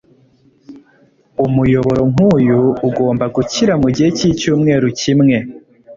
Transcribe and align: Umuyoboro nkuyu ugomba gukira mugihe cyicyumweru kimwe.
Umuyoboro 1.45 2.01
nkuyu 2.11 2.61
ugomba 2.87 3.25
gukira 3.35 3.73
mugihe 3.81 4.09
cyicyumweru 4.17 4.87
kimwe. 4.99 5.37